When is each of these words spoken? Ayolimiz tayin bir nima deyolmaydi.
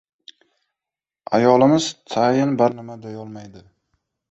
Ayolimiz 1.39 1.85
tayin 2.15 2.57
bir 2.63 2.77
nima 2.81 2.99
deyolmaydi. 3.07 3.67